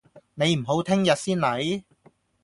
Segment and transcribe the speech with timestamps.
[0.33, 1.83] 你唔好聽日先黎？